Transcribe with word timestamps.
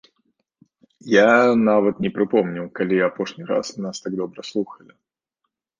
Я 1.11 1.25
нават 1.69 1.95
не 2.07 2.11
прыпомню, 2.15 2.63
калі 2.81 2.95
апошні 3.09 3.43
раз 3.55 3.67
нас 3.87 3.95
так 4.09 4.21
добра 4.25 4.41
слухалі. 4.53 4.91